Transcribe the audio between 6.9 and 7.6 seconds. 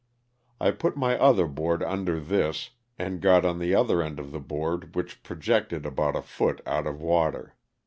water.